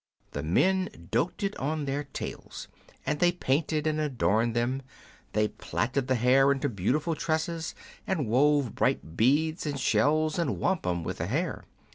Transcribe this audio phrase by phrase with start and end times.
[0.31, 2.67] The men doted on their tails,
[3.05, 4.81] and they painted and adorned them;
[5.33, 7.75] they platted the hair into beautiful tresses,
[8.07, 11.65] and wove bright beads and shells and wampum with the hair.